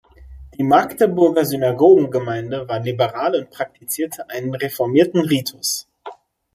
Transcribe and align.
Die 0.57 0.63
Magdeburger 0.63 1.45
Synagogengemeinde 1.45 2.67
war 2.67 2.79
liberal 2.79 3.35
und 3.35 3.51
praktizierte 3.51 4.27
einen 4.31 4.55
reformierten 4.55 5.21
Ritus. 5.21 5.87